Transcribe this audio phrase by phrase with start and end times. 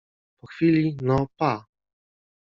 [0.39, 1.51] Po chwili:— No, pa.